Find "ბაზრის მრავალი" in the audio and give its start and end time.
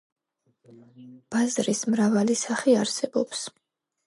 1.35-2.37